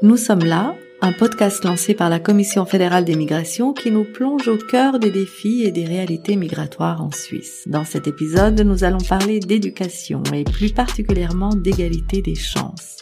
[0.00, 4.46] Nous sommes là, un podcast lancé par la Commission fédérale des migrations qui nous plonge
[4.46, 7.64] au cœur des défis et des réalités migratoires en Suisse.
[7.66, 12.98] Dans cet épisode, nous allons parler d'éducation et plus particulièrement d'égalité des chances.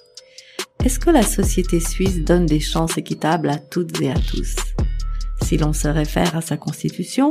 [0.83, 4.57] Est-ce que la société suisse donne des chances équitables à toutes et à tous?
[5.43, 7.29] Si l'on se réfère à sa constitution,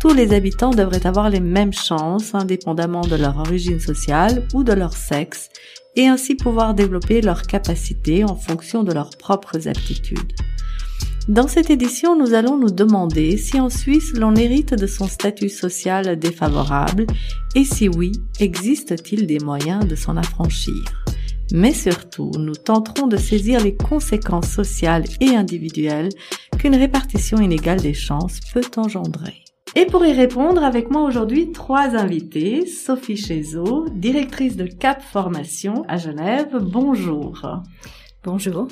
[0.00, 4.72] tous les habitants devraient avoir les mêmes chances indépendamment de leur origine sociale ou de
[4.72, 5.50] leur sexe
[5.96, 10.32] et ainsi pouvoir développer leurs capacités en fonction de leurs propres aptitudes.
[11.28, 15.48] Dans cette édition, nous allons nous demander si en Suisse l'on hérite de son statut
[15.48, 17.06] social défavorable
[17.54, 20.82] et si oui, existe-t-il des moyens de s'en affranchir.
[21.52, 26.08] Mais surtout, nous tenterons de saisir les conséquences sociales et individuelles
[26.58, 29.41] qu'une répartition inégale des chances peut engendrer.
[29.74, 32.66] Et pour y répondre, avec moi aujourd'hui trois invités.
[32.66, 36.58] Sophie Chézot, directrice de CAP Formation à Genève.
[36.60, 37.62] Bonjour.
[38.22, 38.68] Bonjour.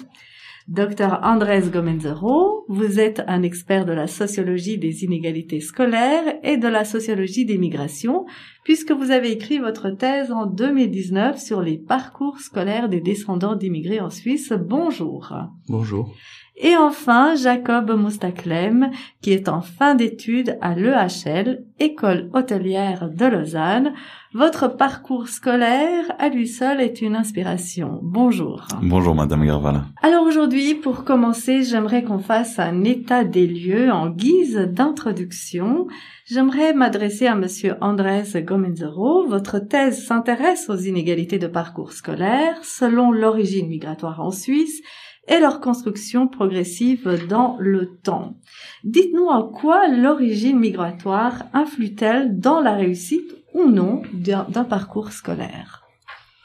[0.68, 6.68] Docteur Andrés Gomenzero, vous êtes un expert de la sociologie des inégalités scolaires et de
[6.68, 8.26] la sociologie des migrations,
[8.62, 14.00] puisque vous avez écrit votre thèse en 2019 sur les parcours scolaires des descendants d'immigrés
[14.00, 14.52] en Suisse.
[14.52, 15.32] Bonjour.
[15.66, 16.14] Bonjour.
[16.62, 18.90] Et enfin, Jacob Moustaklem,
[19.22, 23.94] qui est en fin d'études à l'EHL, École hôtelière de Lausanne.
[24.34, 27.98] Votre parcours scolaire, à lui seul, est une inspiration.
[28.02, 28.68] Bonjour.
[28.82, 29.86] Bonjour, Madame Garvala.
[30.02, 35.86] Alors aujourd'hui, pour commencer, j'aimerais qu'on fasse un état des lieux en guise d'introduction.
[36.26, 39.26] J'aimerais m'adresser à Monsieur Andrés Gomenzero.
[39.26, 44.82] Votre thèse s'intéresse aux inégalités de parcours scolaire selon l'origine migratoire en Suisse
[45.28, 48.36] et leur construction progressive dans le temps.
[48.84, 55.82] Dites-nous en quoi l'origine migratoire influe-t-elle dans la réussite ou non d'un parcours scolaire?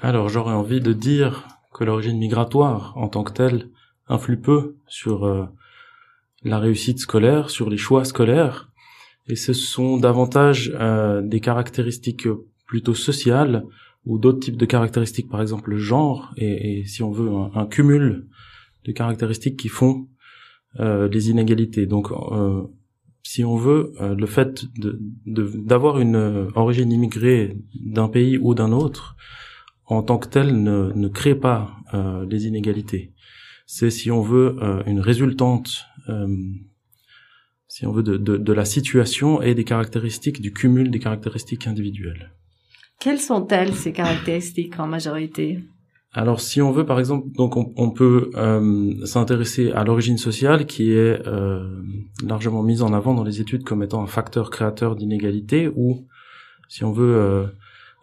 [0.01, 3.69] Alors j'aurais envie de dire que l'origine migratoire en tant que telle
[4.07, 5.45] influe peu sur euh,
[6.43, 8.69] la réussite scolaire, sur les choix scolaires,
[9.27, 12.27] et ce sont davantage euh, des caractéristiques
[12.67, 13.65] plutôt sociales
[14.05, 18.27] ou d'autres types de caractéristiques, par exemple le genre, et, si on veut un cumul
[18.85, 20.07] de caractéristiques qui font
[20.79, 21.85] euh, les inégalités.
[21.85, 22.63] Donc, euh,
[23.23, 24.65] si on veut, euh, le fait
[25.25, 29.15] d'avoir une origine immigrée d'un pays ou d'un autre,
[29.85, 31.71] en tant que tel, ne, ne crée pas
[32.27, 33.13] les inégalités.
[33.67, 34.57] C'est, si on veut,
[34.87, 35.85] une résultante,
[37.67, 42.33] si on veut, de, de la situation et des caractéristiques, du cumul des caractéristiques individuelles.
[42.99, 45.63] Quelles sont-elles, ces caractéristiques en majorité?
[46.17, 50.93] Alors, si on veut, par exemple, donc on, peut euh, s'intéresser à l'origine sociale, qui
[50.93, 51.67] est euh,
[52.25, 56.07] largement mise en avant dans les études comme étant un facteur créateur d'inégalité, ou
[56.69, 57.47] si on veut euh,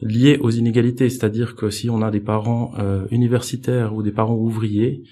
[0.03, 2.75] lié aux inégalités, c'est-à-dire que si on a des parents
[3.11, 5.05] universitaires ou des parents ouvriers,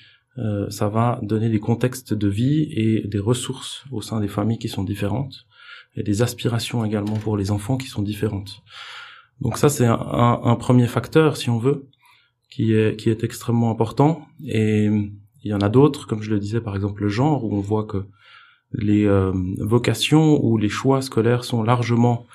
[0.68, 4.68] ça va donner des contextes de vie et des ressources au sein des familles qui
[4.68, 5.46] sont différentes,
[5.96, 8.62] et des aspirations également pour les enfants qui sont différentes.
[9.40, 11.88] Donc ça, c'est un premier facteur, si on veut
[12.50, 14.26] qui est qui est extrêmement important.
[14.44, 14.86] Et
[15.42, 17.60] il y en a d'autres comme je le disais par exemple le genre où on
[17.60, 18.04] voit que
[18.72, 22.26] les euh, vocations ou les choix scolaires sont largement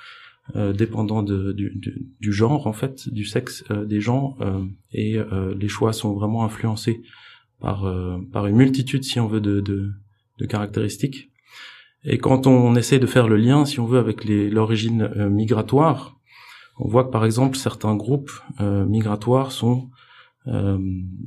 [0.56, 4.38] euh, dépendants du, genre en fait du sexe euh, des gens
[4.92, 5.18] et
[5.58, 7.02] les choix sont vraiment influencés
[7.60, 7.86] par
[8.32, 11.32] par une multitude si on veut de, de caractéristiques.
[12.04, 16.18] Et quand on essaie de faire le lien si on veut avec l'origine migratoire
[16.78, 19.90] on voit que par exemple certains groupes migratoires sont
[20.48, 20.78] euh,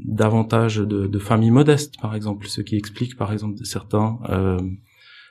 [0.04, 4.58] davantage de, de, familles modestes, par exemple, ce qui explique, par exemple, certains euh,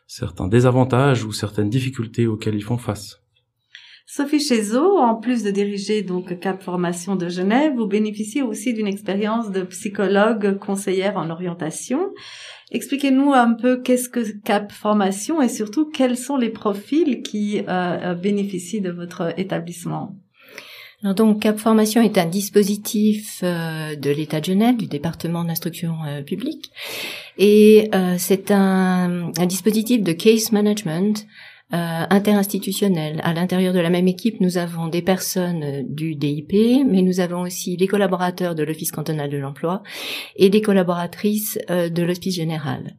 [0.07, 3.21] certains désavantages ou certaines difficultés auxquelles ils font face.
[4.09, 8.87] Sophie Chézot, en plus de diriger donc Cap Formation de Genève, vous bénéficiez aussi d'une
[8.87, 12.13] expérience de psychologue conseillère en orientation.
[12.71, 18.15] Expliquez-nous un peu qu'est-ce que Cap Formation et surtout quels sont les profils qui euh,
[18.15, 20.15] bénéficient de votre établissement?
[21.03, 25.95] Alors donc Cap Formation est un dispositif euh, de l'État de Genève, du département d'instruction
[26.07, 26.71] euh, publique,
[27.37, 31.25] et euh, c'est un, un, dispositif de case management
[31.69, 33.19] interinstitutionnel.
[33.25, 36.53] À l'intérieur de la même équipe, nous avons des personnes du DIP,
[36.87, 39.83] mais nous avons aussi des collaborateurs de l'Office cantonal de l'emploi
[40.37, 42.95] et des collaboratrices de l'Hospice général.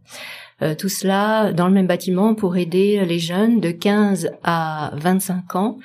[0.62, 5.54] Euh, tout cela dans le même bâtiment pour aider les jeunes de 15 à 25
[5.56, 5.78] ans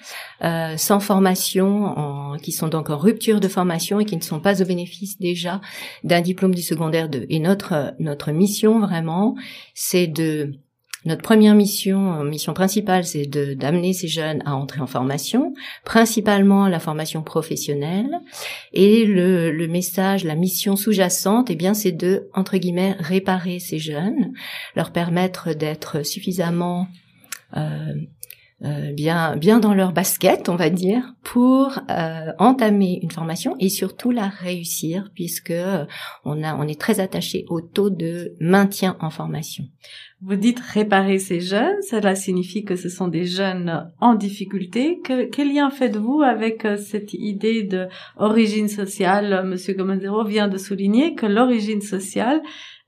[0.44, 4.40] euh, sans formation, en, qui sont donc en rupture de formation et qui ne sont
[4.40, 5.62] pas au bénéfice déjà
[6.04, 7.28] d'un diplôme du secondaire 2.
[7.30, 9.36] Et notre notre mission vraiment,
[9.76, 10.54] c'est de
[11.06, 15.54] Notre première mission, mission principale, c'est de d'amener ces jeunes à entrer en formation,
[15.84, 18.22] principalement la formation professionnelle.
[18.72, 23.80] Et le, le message, la mission sous-jacente, eh bien, c'est de entre guillemets réparer ces
[23.80, 24.34] jeunes,
[24.76, 26.88] leur permettre d'être suffisamment
[27.58, 27.94] euh,
[28.66, 33.68] euh, bien bien dans leur basket, on va dire, pour euh, entamer une formation et
[33.68, 35.86] surtout la réussir, puisque euh,
[36.24, 39.66] on a on est très attaché au taux de maintien en formation.
[40.22, 45.02] Vous dites réparer ces jeunes, cela signifie que ce sont des jeunes en difficulté.
[45.04, 49.44] Que, quel lien faites-vous avec cette idée de origine sociale?
[49.46, 52.42] Monsieur Gomenzero vient de souligner que l'origine sociale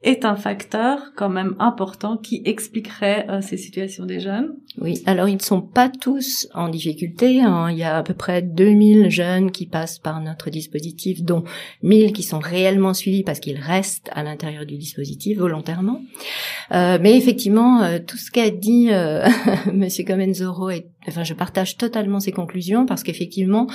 [0.06, 4.56] est un facteur quand même important qui expliquerait euh, ces situations des jeunes.
[4.80, 7.42] Oui, alors ils ne sont pas tous en difficulté.
[7.42, 7.69] Hein.
[7.72, 11.44] Il y a à peu près 2000 jeunes qui passent par notre dispositif, dont
[11.84, 16.02] 1000 qui sont réellement suivis parce qu'ils restent à l'intérieur du dispositif volontairement.
[16.72, 19.28] Euh, mais effectivement, euh, tout ce qu'a dit euh,
[19.74, 23.68] Monsieur Comenzoro est Enfin, je partage totalement ces conclusions parce qu'effectivement,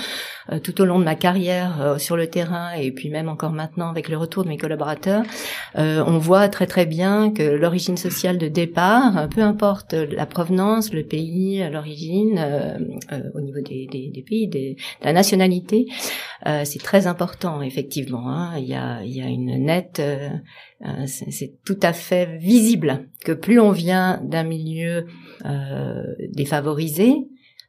[0.53, 3.53] euh, tout au long de ma carrière euh, sur le terrain et puis même encore
[3.53, 5.23] maintenant avec le retour de mes collaborateurs,
[5.79, 10.93] euh, on voit très très bien que l'origine sociale de départ, peu importe la provenance,
[10.93, 12.39] le pays, l'origine,
[13.35, 15.87] au niveau des, des, des pays, des, de la nationalité,
[16.65, 18.29] c'est très important effectivement.
[18.31, 18.55] Hein.
[18.59, 20.03] Il, y a, il y a une nette
[21.07, 25.07] c'est tout à fait visible que plus on vient d'un milieu
[25.45, 27.15] euh, défavorisé,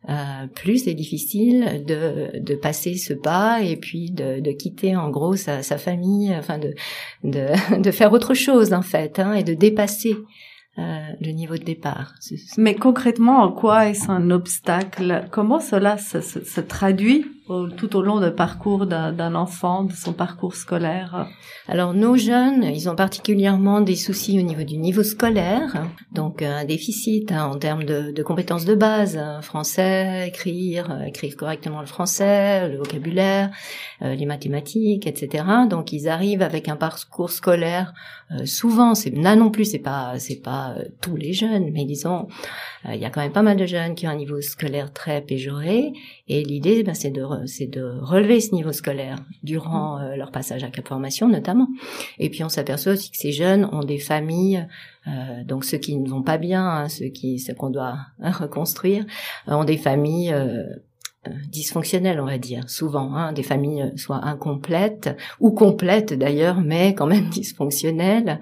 [0.09, 5.09] euh, plus c'est difficile de, de passer ce pas et puis de, de quitter en
[5.09, 6.73] gros sa, sa famille, enfin de,
[7.23, 7.47] de,
[7.81, 10.15] de faire autre chose en fait, hein, et de dépasser
[10.79, 12.15] euh, le niveau de départ.
[12.57, 15.25] Mais concrètement, en quoi est-ce un obstacle?
[15.29, 17.25] Comment cela se, se traduit?
[17.77, 21.27] Tout au long du parcours d'un enfant, de son parcours scolaire.
[21.67, 26.65] Alors nos jeunes, ils ont particulièrement des soucis au niveau du niveau scolaire, donc un
[26.65, 31.87] déficit hein, en termes de, compétences de base, hein, français, écrire, euh, écrire correctement le
[31.87, 33.51] français, le vocabulaire,
[34.01, 35.43] euh, les mathématiques, etc.
[35.69, 37.93] Donc ils arrivent avec un parcours scolaire
[38.31, 42.27] euh, souvent, c'est là non plus, c'est pas c'est pas tous les jeunes, mais disons,
[42.87, 45.21] il y a quand même pas mal de jeunes qui ont un niveau scolaire très
[45.21, 45.91] péjoré,
[46.27, 50.01] et l'idée, ben, c'est de c'est de relever ce niveau scolaire durant mmh.
[50.01, 51.67] euh, leur passage à Cap Formation notamment.
[52.19, 54.67] Et puis on s'aperçoit aussi que ces jeunes ont des familles,
[55.07, 59.05] euh, donc ceux qui ne vont pas bien, hein, ceux qui ceux qu'on doit reconstruire,
[59.47, 60.35] euh, ont des familles
[61.49, 67.05] dysfonctionnelles, on va dire, souvent, hein, des familles soit incomplètes ou complètes d'ailleurs, mais quand
[67.05, 68.39] même dysfonctionnelles.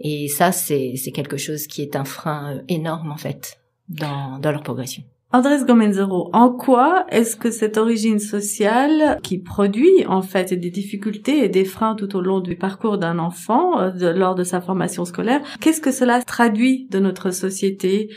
[0.00, 4.50] Et ça, c'est c'est quelque chose qui est un frein énorme en fait dans dans
[4.50, 5.02] leur progression.
[5.34, 11.44] Andrés Gomenzero, en quoi est-ce que cette origine sociale qui produit en fait des difficultés
[11.44, 15.04] et des freins tout au long du parcours d'un enfant euh, lors de sa formation
[15.04, 18.10] scolaire, qu'est-ce que cela traduit de notre société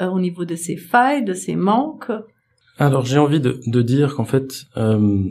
[0.00, 2.10] euh, au niveau de ses failles, de ses manques?
[2.78, 5.24] Alors j'ai envie de, dire qu'en fait, euh,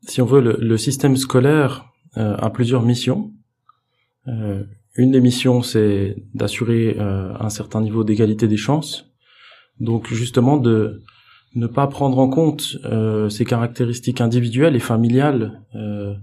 [0.00, 3.30] si on veut, le, système scolaire a plusieurs missions.
[4.26, 9.05] une des missions, c'est d'assurer un certain niveau d'égalité des chances
[9.80, 11.02] donc justement de
[11.54, 16.14] ne pas prendre en compte euh, ces caractéristiques individuelles et familiales euh,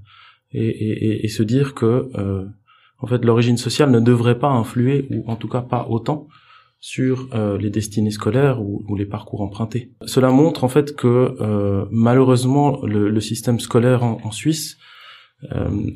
[0.52, 2.46] et, et, et, se dire que euh,
[3.00, 6.28] en fait l'origine sociale ne devrait pas influer ou en tout cas pas autant
[6.80, 9.92] sur euh, les destinées scolaires ou, ou, les parcours empruntés.
[10.06, 14.78] Cela montre en fait que euh, malheureusement le, le, système scolaire en, en Suisse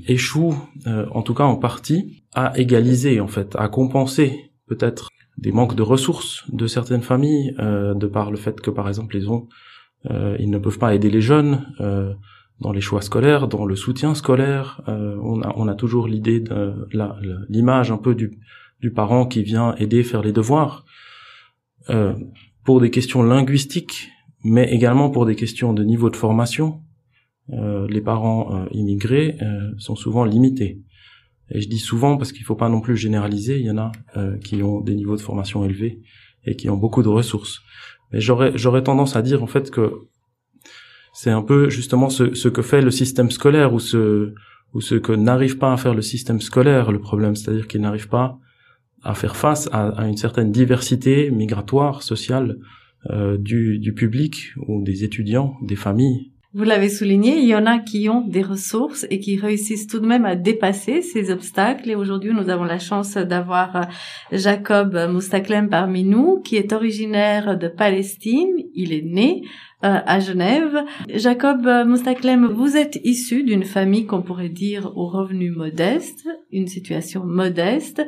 [0.07, 5.75] échoue en tout cas en partie à égaliser en fait à compenser peut-être des manques
[5.75, 9.47] de ressources de certaines familles, euh, de par le fait que par exemple ils ont,
[10.09, 12.13] euh, ils ne peuvent pas aider les jeunes euh,
[12.59, 14.81] dans les choix scolaires, dans le soutien scolaire.
[14.87, 16.73] on a, toujours l'idée de
[17.49, 18.39] l'image un peu du,
[18.81, 20.83] du parent qui vient aider faire les devoirs
[22.63, 24.09] pour des questions linguistiques,
[24.43, 26.81] mais également pour des questions de niveau de formation.
[27.47, 29.37] les parents immigrés
[29.77, 30.81] sont souvent limités.
[31.51, 33.59] Et je dis souvent parce qu'il faut pas non plus généraliser.
[33.59, 36.01] Il y en a euh, qui ont des niveaux de formation élevés
[36.45, 37.61] et qui ont beaucoup de ressources.
[38.11, 39.91] Mais j'aurais j'aurais tendance à dire en fait que
[41.13, 44.33] c'est un peu justement ce, ce que fait le système scolaire ou ce
[44.73, 48.09] ou ce que n'arrive pas à faire le système scolaire le problème, c'est-à-dire qu'il n'arrive
[48.09, 48.37] pas
[49.03, 52.57] à faire face à, à, une certaine diversité migratoire sociale
[53.09, 57.67] euh, du, du public ou des étudiants, des familles vous l'avez souligné, il y en
[57.67, 61.87] a qui ont des ressources et qui réussissent tout de même à dépasser ces obstacles.
[61.87, 63.81] Et aujourd'hui, nous avons la chance d'avoir euh,
[64.31, 68.55] Jacob Moustaklem parmi nous, qui est originaire de Palestine.
[68.73, 69.43] Il est né
[69.85, 70.83] euh, à Genève.
[71.13, 77.23] Jacob Moustaklem, vous êtes issu d'une famille qu'on pourrait dire aux revenus modestes, une situation
[77.23, 78.01] modeste.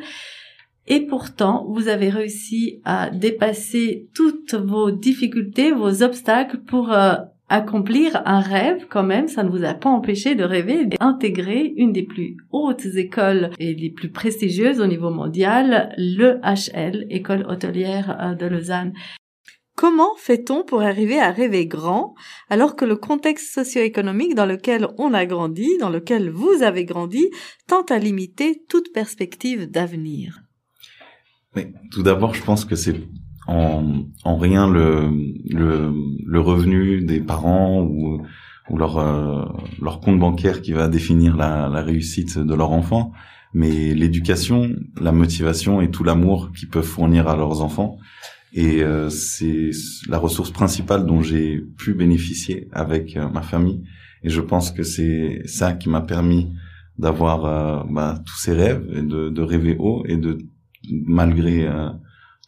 [0.88, 7.14] Et pourtant, vous avez réussi à dépasser toutes vos difficultés, vos obstacles pour euh,
[7.50, 9.28] accomplir un rêve quand même.
[9.28, 13.74] Ça ne vous a pas empêché de rêver d'intégrer une des plus hautes écoles et
[13.74, 18.94] les plus prestigieuses au niveau mondial, le HL, École hôtelière euh, de Lausanne.
[19.76, 22.14] Comment fait-on pour arriver à rêver grand
[22.50, 27.30] alors que le contexte socio-économique dans lequel on a grandi, dans lequel vous avez grandi,
[27.66, 30.42] tend à limiter toute perspective d'avenir?
[31.92, 32.96] Tout d'abord, je pense que c'est
[33.50, 35.10] en, en rien le,
[35.50, 35.92] le,
[36.26, 38.22] le, revenu des parents ou,
[38.70, 39.46] ou leur, euh,
[39.82, 43.12] leur compte bancaire qui va définir la, la réussite de leur enfant,
[43.54, 44.70] mais l'éducation,
[45.02, 47.98] la motivation et tout l'amour qu'ils peuvent fournir à leurs enfants.
[48.54, 49.72] Et euh, c'est
[50.08, 53.84] la ressource principale dont j'ai pu bénéficier avec euh, ma famille.
[54.24, 56.52] Et je pense que c'est ça qui m'a permis
[56.98, 60.38] d'avoir bah, tous ces rêves et de, de rêver haut et de
[60.90, 61.90] malgré euh,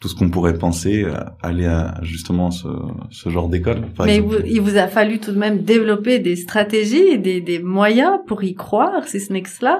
[0.01, 2.67] tout ce qu'on pourrait penser, euh, aller à justement ce,
[3.11, 3.83] ce genre d'école.
[4.03, 8.43] Mais il vous a fallu tout de même développer des stratégies, des, des moyens pour
[8.43, 9.79] y croire, si ce n'est que cela.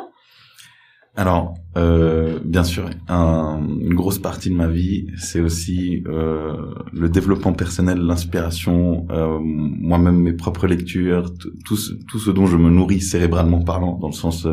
[1.17, 6.55] Alors, euh, bien sûr, un, une grosse partie de ma vie, c'est aussi euh,
[6.93, 11.33] le développement personnel, l'inspiration, euh, moi-même mes propres lectures,
[11.65, 11.77] tout,
[12.09, 14.47] tout ce dont je me nourris cérébralement parlant, dans le sens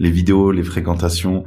[0.00, 1.44] les vidéos, les fréquentations,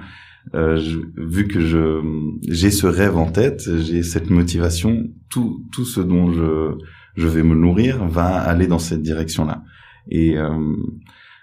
[0.53, 0.79] euh,
[1.17, 2.01] vu que je
[2.47, 6.77] j'ai ce rêve en tête, j'ai cette motivation, tout tout ce dont je
[7.15, 9.63] je vais me nourrir va aller dans cette direction-là.
[10.09, 10.75] Et euh,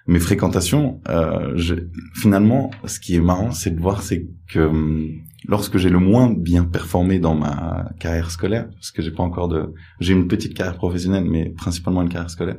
[0.07, 1.75] mes fréquentations, euh, je,
[2.15, 5.09] finalement, ce qui est marrant, c'est de voir, c'est que euh,
[5.47, 9.49] lorsque j'ai le moins bien performé dans ma carrière scolaire, parce que j'ai pas encore
[9.49, 12.59] de, j'ai une petite carrière professionnelle, mais principalement une carrière scolaire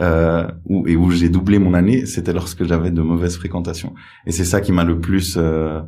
[0.00, 3.94] euh, où, et où j'ai doublé mon année, c'était lorsque j'avais de mauvaises fréquentations.
[4.26, 5.80] Et c'est ça qui m'a le plus euh,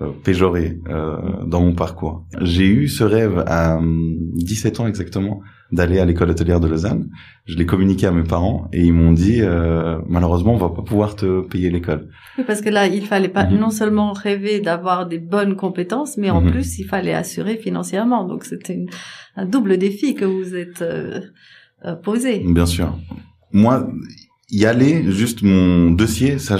[0.00, 2.26] euh péjoré euh, dans mon parcours.
[2.40, 5.42] J'ai eu ce rêve à 17 hum, ans exactement
[5.74, 7.10] d'aller à l'école hôtelière de Lausanne.
[7.46, 10.82] Je l'ai communiqué à mes parents et ils m'ont dit euh, malheureusement on va pas
[10.82, 12.08] pouvoir te payer l'école.
[12.38, 13.58] Oui, parce que là il fallait pas mhm.
[13.58, 16.52] non seulement rêver d'avoir des bonnes compétences, mais en mhm.
[16.52, 18.24] plus il fallait assurer financièrement.
[18.24, 18.86] Donc c'était
[19.36, 21.20] un double défi que vous êtes euh,
[21.84, 22.52] euh.
[22.52, 22.98] Bien sûr.
[23.52, 23.88] Moi,
[24.50, 26.56] y aller, juste mon dossier, ça,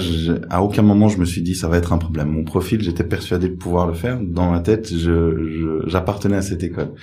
[0.49, 2.29] à aucun moment je me suis dit ça va être un problème.
[2.29, 4.19] Mon profil, j'étais persuadé de pouvoir le faire.
[4.21, 6.93] Dans ma tête, je, j'appartenais à cette école.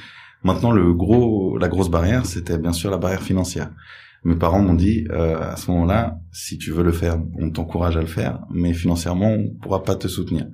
[0.45, 3.71] Maintenant, le gros, la grosse barrière, c'était bien sûr la barrière financière.
[4.25, 7.97] Mes parents m'ont dit euh, à ce moment-là, si tu veux le faire, on t'encourage
[7.97, 10.47] à le faire, mais financièrement, on pourra pas te soutenir.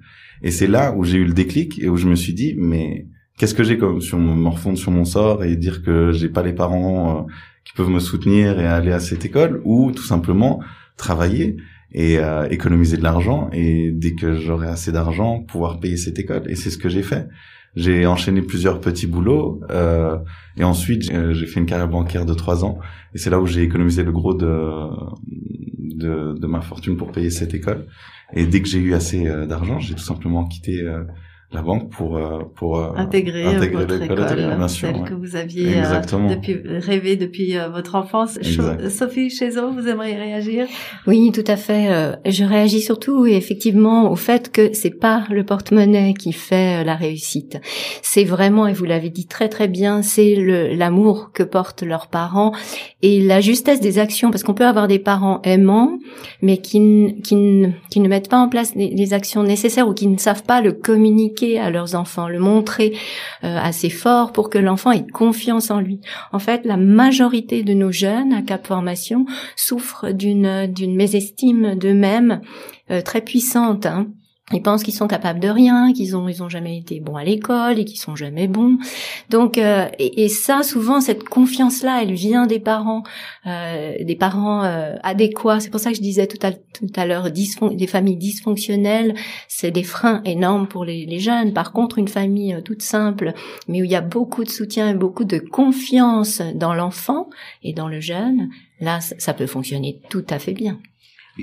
[0.43, 3.07] Et c'est là où j'ai eu le déclic et où je me suis dit, mais
[3.39, 6.43] qu'est-ce que j'ai comme sur me morfondre sur mon sort et dire que j'ai pas
[6.43, 7.23] les parents euh,
[7.69, 10.61] qui peuvent me soutenir et aller à cette école ou tout simplement
[10.97, 11.59] travailler
[11.93, 13.51] et euh, économiser de l'argent.
[13.53, 16.45] Et dès que j'aurai assez d'argent pouvoir payer cette école.
[16.49, 17.29] Et c'est ce que j'ai fait.
[17.77, 20.17] J'ai enchaîné plusieurs petits boulots euh,
[20.57, 22.79] et ensuite j'ai fait une carrière bancaire de trois ans.
[23.15, 24.89] Et c'est là où j'ai économisé le gros de,
[25.79, 27.87] de, de ma fortune pour payer cette école.
[28.33, 31.05] Et dès que j'ai eu assez euh, d'argent j'ai tout simplement quitté euh,
[31.51, 36.29] la banque pour euh, pour euh, intégrer, intégrer votre école, celle que vous aviez euh,
[36.29, 38.39] depuis rêvé depuis votre enfance.
[38.91, 40.67] Sophie Chezo, vous aimeriez réagir?
[41.07, 42.19] Oui, tout à fait.
[42.27, 47.59] je réagis surtout effectivement au fait que c'est pas le porte-monnaie qui fait la réussite.
[48.03, 50.35] C'est vraiment, et vous l'avez dit très très bien, c'est
[50.75, 52.53] l'amour que portent leurs parents
[53.01, 55.99] et la justesse des actions, parce qu'on peut avoir des parents aimants,
[56.43, 60.19] mais qui qui, qui ne mettent pas en place les actions nécessaires ou qui ne
[60.19, 62.97] savent pas le communiquer à leurs enfants, le montrer
[63.45, 66.01] euh, assez fort pour que l'enfant ait confiance en lui.
[66.33, 69.27] En fait, la majorité de nos jeunes à Cap Formation
[69.57, 72.41] souffrent d'une mésestime d'eux-mêmes
[72.91, 73.87] euh, très puissante.
[73.87, 74.09] Hein.
[74.53, 77.25] Ils pensent qu'ils sont capables de rien, qu'ils ont ils ont jamais été bons à
[77.25, 78.79] l'école et qu'ils sont jamais bons.
[79.29, 83.03] Donc euh, et, ça souvent cette confiance là, elle vient des parents,
[83.47, 85.61] euh, des parents euh, adéquats.
[85.61, 89.15] C'est pour ça que je disais tout à tout à l'heure des familles dysfonctionnelles,
[89.49, 91.53] c'est des freins énormes pour les, les, jeunes.
[91.53, 93.35] Par contre, une famille euh, toute simple,
[93.67, 97.29] mais où il y a beaucoup de soutien et beaucoup de confiance dans l'enfant
[97.63, 98.49] et dans le jeune,
[98.81, 100.79] là ça peut fonctionner tout à fait bien.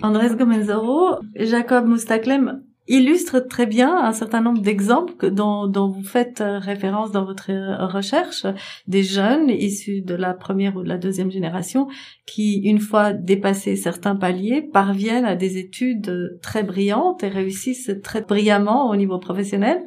[0.02, 6.60] Andrés Gomezoro, Jacob Moustaklem illustre très bien un certain nombre d'exemples dont, vous faites euh,
[6.60, 8.46] référence dans votre euh, recherche,
[8.88, 11.88] des jeunes issus de la première ou de la deuxième génération
[12.26, 18.22] qui, une fois dépassés certains paliers, parviennent à des études très brillantes et réussissent très
[18.22, 19.80] brillamment au niveau professionnel.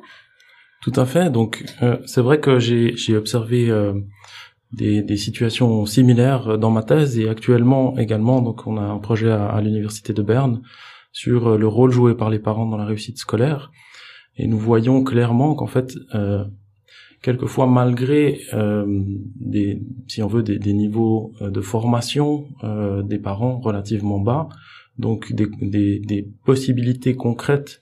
[0.83, 1.31] Tout à fait.
[1.31, 3.73] Donc, euh, c'est vrai que j'ai observé
[4.73, 8.41] des, situations similaires dans ma thèse et actuellement également.
[8.43, 10.63] Donc, on a un projet à l'université de Berne
[11.13, 13.71] sur euh, le rôle joué par les parents dans la réussite scolaire.
[14.37, 16.45] Et nous voyons clairement qu'en fait, euh,
[17.23, 18.87] quelquefois malgré euh,
[19.41, 22.47] des, si on veut, des, niveaux de formation
[23.03, 24.49] des parents relativement bas,
[24.97, 27.81] donc des, des, possibilités concrètes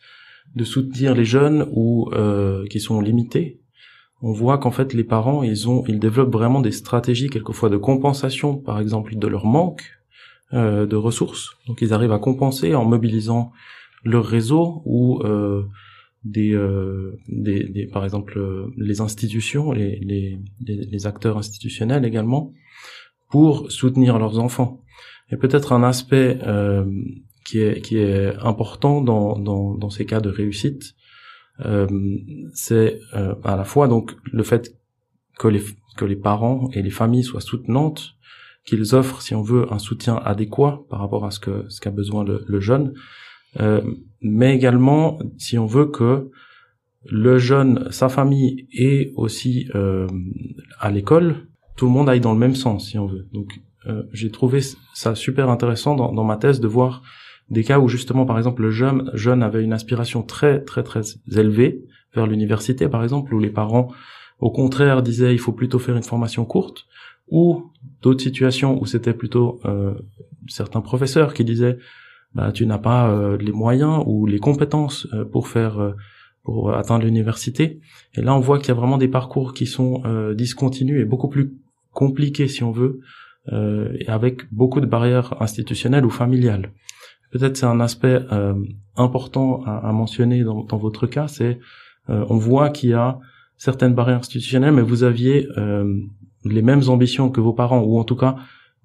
[0.54, 2.10] de soutenir les jeunes ou
[2.70, 3.60] qui sont limitées,
[4.22, 7.76] on voit qu'en fait les parents ils ont ils développent vraiment des stratégies quelquefois de
[7.76, 9.96] compensation, par exemple de leur manque
[10.52, 11.56] euh, de ressources.
[11.66, 13.52] Donc ils arrivent à compenser en mobilisant
[14.04, 15.64] leur réseau ou euh,
[16.24, 22.52] des, euh, des, des, par exemple euh, les institutions, les, les, les, acteurs institutionnels également,
[23.30, 24.82] pour soutenir leurs enfants.
[25.30, 26.84] Et peut-être un aspect euh,
[27.44, 30.94] qui est qui est important dans dans, dans ces cas de réussite,
[31.64, 31.86] euh,
[32.54, 34.76] c'est à la fois donc le fait
[35.38, 35.62] que les
[35.96, 38.16] que les parents et les familles soient soutenantes,
[38.66, 41.90] qu'ils offrent, si on veut, un soutien adéquat par rapport à ce que ce qu'a
[41.90, 42.92] besoin le, jeune,
[43.60, 43.80] euh,
[44.20, 46.30] mais également si on veut que
[47.08, 50.08] le jeune, sa famille et aussi euh,
[50.80, 51.46] à l'école,
[51.76, 53.28] tout le monde aille dans le même sens, si on veut.
[53.32, 54.60] Donc, euh, j'ai trouvé
[54.94, 57.02] ça super intéressant dans, dans, ma thèse de voir
[57.48, 61.02] des cas où justement, par exemple, le jeune, jeune avait une aspiration très très très
[61.36, 63.92] élevée vers l'université, par exemple, où les parents,
[64.40, 66.86] au contraire, disaient il faut plutôt faire une formation courte,
[67.28, 67.70] ou
[68.02, 69.94] d'autres situations où c'était plutôt euh,
[70.48, 71.78] certains professeurs qui disaient
[72.36, 75.92] bah, tu n'as pas euh, les moyens ou les compétences euh, pour faire euh,
[76.44, 77.80] pour atteindre l'université.
[78.14, 80.04] Et là, on voit qu'il y a vraiment des parcours qui sont
[80.36, 81.54] discontinus et beaucoup plus
[81.90, 83.00] compliqués, si on veut,
[83.50, 86.70] et avec beaucoup de barrières institutionnelles ou familiales.
[87.32, 88.20] Peut-être c'est un aspect
[88.94, 91.58] important à, à, mentionner dans, dans votre cas, c'est
[92.06, 93.18] on voit qu'il y a
[93.56, 95.48] certaines barrières institutionnelles, mais vous aviez
[96.48, 98.36] les mêmes ambitions que vos parents, ou en tout cas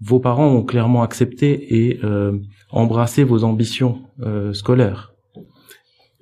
[0.01, 2.39] vos parents ont clairement accepté et euh,
[2.71, 5.10] embrassé vos ambitions euh, scolaires.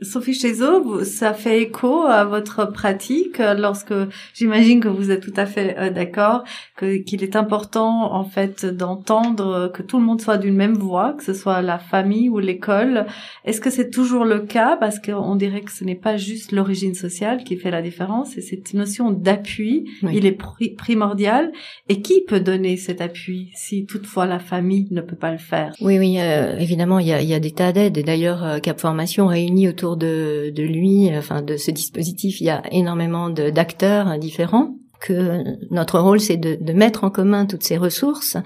[0.02, 3.94] Sophie Chezo, ça fait écho à votre pratique lorsque
[4.34, 6.44] j'imagine que vous êtes tout à fait euh, d'accord
[6.78, 11.24] qu'il est important en fait d'entendre que tout le monde soit d'une même voix, que
[11.24, 13.06] ce soit la famille ou l'école.
[13.46, 14.78] Est-ce que c'est toujours le cas?
[14.78, 18.42] Parce qu'on dirait que ce n'est pas juste l'origine sociale qui fait la différence et
[18.42, 20.38] cette notion d'appui, il est
[20.78, 21.52] primordial.
[21.88, 25.74] Et qui peut donner cet appui si toutefois la famille ne peut pas le faire?
[25.82, 27.98] Oui, oui, euh, évidemment, il y a, y a, des tas d'aides.
[27.98, 32.46] Et d'ailleurs euh, Cap Formation réunit autour de, de lui, enfin de ce dispositif, il
[32.46, 37.64] y a énormément d'acteurs différents que notre rôle c'est de, de, mettre en commun toutes
[37.64, 38.38] ces ressources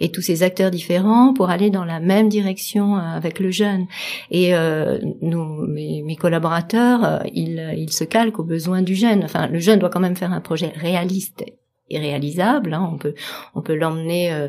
[0.00, 3.86] et tous ces acteurs différents pour aller dans la même direction euh, avec le jeune.
[4.30, 9.24] Et euh, nous mes, mes collaborateurs euh, ils, ils se calquent aux besoins du jeune.
[9.24, 11.44] Enfin le jeune doit quand même faire un projet réaliste
[11.90, 12.74] irréalisable.
[12.74, 12.88] Hein.
[12.92, 13.14] On peut
[13.54, 14.48] on peut l'emmener euh,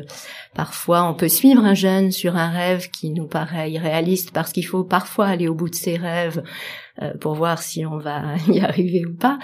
[0.54, 4.66] parfois, on peut suivre un jeune sur un rêve qui nous paraît irréaliste parce qu'il
[4.66, 6.42] faut parfois aller au bout de ses rêves
[7.20, 9.38] pour voir si on va y arriver ou pas.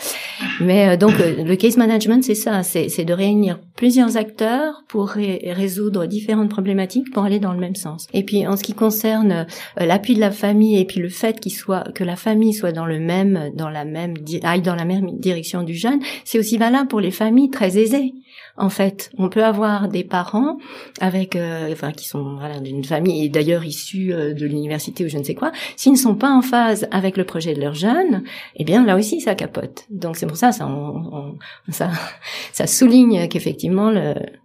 [0.61, 5.11] Mais euh, donc euh, le case management, c'est ça, c'est de réunir plusieurs acteurs pour
[5.11, 8.06] résoudre différentes problématiques pour aller dans le même sens.
[8.12, 11.52] Et puis en ce qui concerne l'appui de la famille et puis le fait qu'il
[11.52, 15.18] soit que la famille soit dans le même dans la même aille dans la même
[15.18, 18.14] direction du jeune, c'est aussi valable pour les familles très aisées.
[18.58, 20.58] En fait, on peut avoir des parents
[21.00, 25.08] avec, euh, enfin, qui sont voilà, d'une famille et d'ailleurs issus euh, de l'université ou
[25.08, 25.52] je ne sais quoi.
[25.76, 28.24] S'ils ne sont pas en phase avec le projet de leur jeune,
[28.57, 29.87] eh bien là aussi ça capote.
[29.90, 31.90] Donc c'est pour ça, ça, on, ça,
[32.53, 33.92] ça souligne qu'effectivement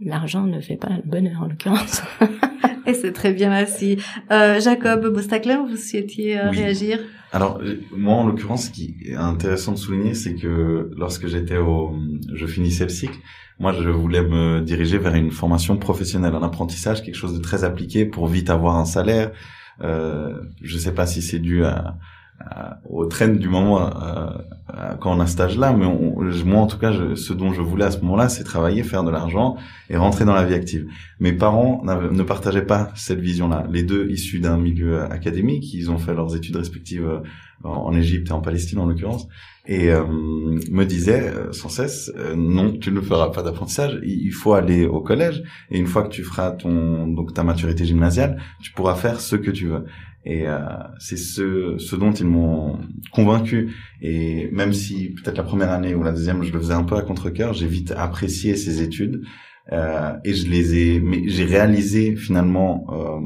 [0.02, 2.02] l'argent ne fait pas le bonheur en l'occurrence.
[2.86, 3.98] et c'est très bien ainsi.
[4.32, 7.00] Euh, Jacob Bostacler, vous souhaitiez euh, réagir?
[7.32, 7.60] Alors,
[7.96, 11.96] moi, en l'occurrence, ce qui est intéressant de souligner, c'est que lorsque j'étais au,
[12.34, 13.18] je finissais le cycle,
[13.60, 17.64] moi, je voulais me diriger vers une formation professionnelle, un apprentissage, quelque chose de très
[17.64, 19.32] appliqué pour vite avoir un salaire.
[19.82, 21.98] Euh, je sais pas si c'est dû à,
[22.90, 23.90] au train du moment
[25.00, 25.86] quand on a stage là, mais
[26.46, 29.04] moi en tout cas, je, ce dont je voulais à ce moment-là, c'est travailler, faire
[29.04, 29.56] de l'argent
[29.90, 30.88] et rentrer dans la vie active.
[31.20, 33.66] Mes parents ne partageaient pas cette vision-là.
[33.72, 37.20] Les deux issus d'un milieu académique, ils ont fait leurs études respectives euh,
[37.64, 39.28] en Égypte et en Palestine en l'occurrence,
[39.66, 44.54] et euh, me disaient euh, sans cesse non, tu ne feras pas d'apprentissage, il faut
[44.54, 48.72] aller au collège et une fois que tu feras ton donc ta maturité gymnasiale, tu
[48.74, 49.86] pourras faire ce que tu veux.
[50.26, 50.60] Et euh,
[51.00, 52.80] c'est ce, ce dont ils m'ont
[53.12, 53.74] convaincu.
[54.02, 56.96] Et même si peut-être la première année ou la deuxième, je le faisais un peu
[56.96, 59.24] à contre-cœur, j'ai vite apprécié ces études.
[59.72, 63.22] Euh, et je les ai, mais j'ai réalisé finalement euh,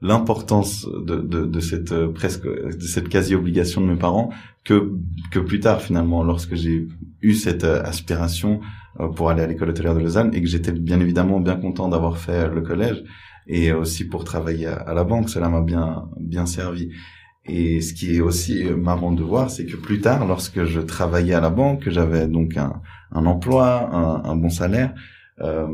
[0.00, 4.30] l'importance de, de, de, cette euh, presque de cette quasi obligation de mes parents
[4.64, 4.92] que
[5.30, 6.88] que plus tard finalement lorsque j'ai
[7.20, 8.60] eu cette euh, aspiration
[9.14, 12.16] pour aller à l'école hôtelière de Lausanne et que j'étais bien évidemment bien content d'avoir
[12.16, 13.04] fait le collège
[13.46, 16.90] et aussi pour travailler à, la banque, cela m'a bien bien servi.
[17.46, 21.34] Et ce qui est aussi marrant de voir, c'est que plus tard, lorsque je travaillais
[21.34, 22.80] à la banque, que j'avais donc un,
[23.12, 24.94] un emploi, un, un, bon salaire,
[25.40, 25.66] euh,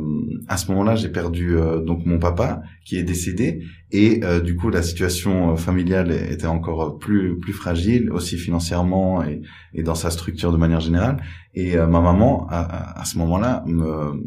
[0.48, 4.56] à ce moment-là, j'ai perdu euh, donc mon papa qui est décédé et euh, du
[4.56, 9.42] coup la situation familiale était encore plus plus fragile aussi financièrement et,
[9.74, 11.22] et dans sa structure de manière générale.
[11.54, 14.22] Et ma maman à, à ce moment-là me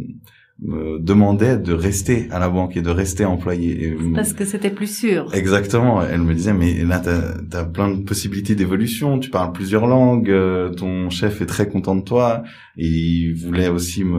[0.63, 3.95] me demandait de rester à la banque et de rester employé.
[4.15, 5.28] Parce que c'était plus sûr.
[5.34, 6.02] Exactement.
[6.02, 10.30] Elle me disait, mais là, t'as as plein de possibilités d'évolution, tu parles plusieurs langues,
[10.30, 12.43] euh, ton chef est très content de toi,
[12.78, 14.15] et il voulait aussi me,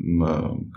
[0.00, 0.26] me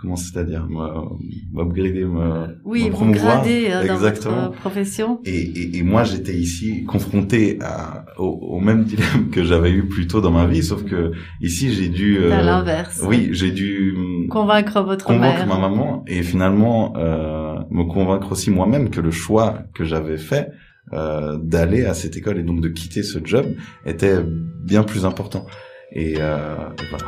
[0.00, 3.44] comment c'est-à-dire, m'upgrader, me, oui, me promouvoir.
[3.46, 5.20] Euh, dans votre profession.
[5.24, 9.86] Et, et, et moi, j'étais ici confronté à, au, au, même dilemme que j'avais eu
[9.86, 12.18] plus tôt dans ma vie, sauf que ici, j'ai dû...
[12.18, 13.02] Euh, à l'inverse.
[13.06, 13.94] Oui, j'ai dû
[14.30, 19.58] convaincre votre convaincre ma maman et finalement euh, me convaincre aussi moi-même que le choix
[19.74, 20.50] que j'avais fait
[20.92, 23.46] euh, d'aller à cette école et donc de quitter ce job
[23.86, 25.46] était bien plus important.
[25.92, 27.06] Et, euh, et voilà.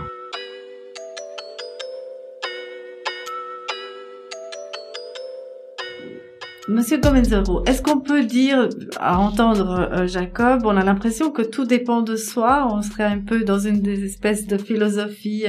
[6.69, 8.69] Monsieur Gomenzero, est-ce qu'on peut dire,
[9.01, 13.19] à entendre euh, Jacob, on a l'impression que tout dépend de soi, on serait un
[13.19, 15.45] peu dans une des espèces de philosophie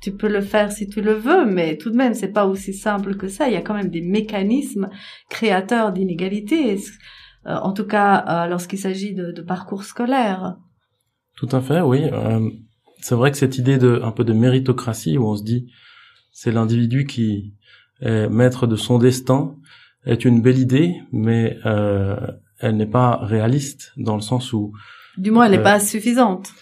[0.00, 2.72] tu peux le faire si tu le veux, mais tout de même, c'est pas aussi
[2.72, 3.48] simple que ça.
[3.48, 4.90] Il y a quand même des mécanismes
[5.28, 6.78] créateurs d'inégalités,
[7.46, 10.56] euh, en tout cas euh, lorsqu'il s'agit de, de, parcours scolaires.
[11.36, 12.04] Tout à fait, oui.
[12.04, 12.48] Euh,
[13.00, 15.70] c'est vrai que cette idée de un peu de méritocratie où on se dit
[16.32, 17.54] c'est l'individu qui
[18.00, 19.56] est maître de son destin
[20.04, 24.72] est une belle idée, mais elle n'est pas réaliste dans le sens où
[25.16, 26.52] du moins elle n'est pas suffisante.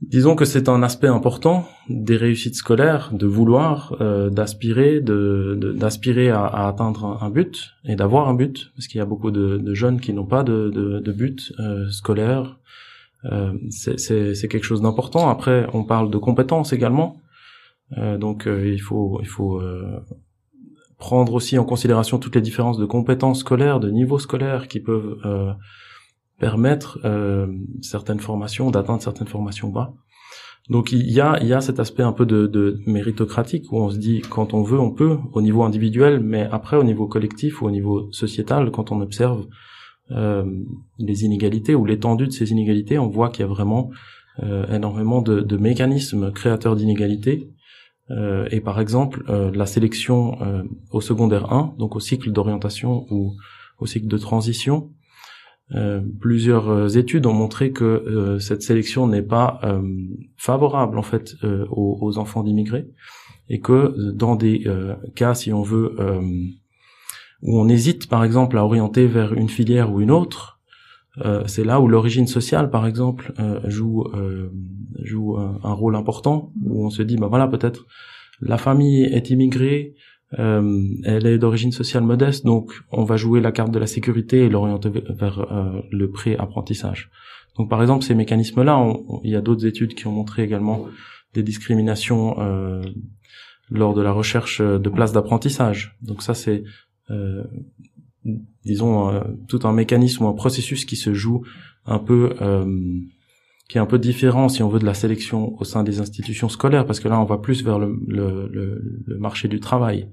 [0.00, 6.68] Disons que c'est un aspect important des réussites scolaires, de vouloir, euh, d'aspirer, d'aspirer à,
[6.68, 10.12] atteindre un, but et d'avoir un but, parce qu'il y a beaucoup de, jeunes qui
[10.12, 12.58] n'ont pas de, but euh, scolaire.
[13.24, 15.28] Euh, c'est, quelque chose d'important.
[15.28, 17.20] Après, on parle de compétences également,
[17.96, 19.60] donc il faut il faut
[20.98, 25.18] prendre aussi en considération toutes les différences de compétences scolaires, de niveaux scolaires qui peuvent
[26.38, 27.46] permettre euh,
[27.82, 29.94] certaines formations, d'atteindre certaines formations bas.
[30.68, 33.78] Donc il y a, il y a cet aspect un peu de, de, méritocratique où
[33.78, 37.06] on se dit quand on veut, on peut au niveau individuel, mais après au niveau
[37.06, 39.46] collectif ou au niveau sociétal, quand on observe
[40.10, 40.44] euh,
[40.98, 43.90] les inégalités ou l'étendue de ces inégalités, on voit qu'il y a vraiment
[44.42, 47.50] euh, énormément de, de, mécanismes créateurs d'inégalités.
[48.10, 53.06] Euh, et par exemple, euh, la sélection euh, au secondaire 1, donc au cycle d'orientation
[53.10, 53.34] ou
[53.78, 54.90] au cycle de transition,
[55.74, 59.60] euh, plusieurs euh, études ont montré que euh, cette sélection n'est pas
[60.36, 62.86] favorable en fait aux, aux, enfants d'immigrés
[63.50, 64.66] et que dans des
[65.14, 65.96] cas, si on veut,
[67.42, 70.60] où on hésite par exemple à orienter vers une filière ou une autre,
[71.46, 73.32] c'est là où l'origine sociale, par exemple,
[73.64, 74.04] joue
[75.02, 76.52] joue un, un, rôle important.
[76.62, 77.86] Où on se dit, bah voilà, peut-être
[78.40, 79.94] la famille est immigrée,
[80.38, 84.44] euh, elle est d'origine sociale modeste, donc on va jouer la carte de la sécurité
[84.44, 87.10] et l'orienter vers euh, le pré-apprentissage.
[87.56, 88.92] Donc par exemple, ces mécanismes-là,
[89.24, 90.86] il y a d'autres études qui ont montré également
[91.34, 92.82] des discriminations euh,
[93.70, 95.96] lors de la recherche de places d'apprentissage.
[96.02, 96.62] Donc ça, c'est,
[97.10, 97.44] euh,
[98.64, 101.42] disons, tout un mécanisme ou un processus qui se joue
[101.84, 102.34] un peu
[103.68, 106.48] qui est un peu différent, si on veut, de la sélection au sein des institutions
[106.48, 108.48] scolaires, parce que là, on va plus vers le, le,
[109.06, 110.08] le, marché du travail.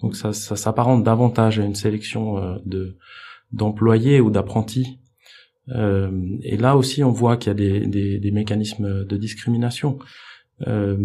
[0.00, 2.96] Donc ça, ça s'apparente davantage à une sélection euh, de
[3.52, 5.00] d'employés ou d'apprentis.
[5.70, 6.10] Euh,
[6.42, 9.98] et là aussi, on voit qu'il y a des, des, des, mécanismes de discrimination.
[10.68, 10.96] Euh,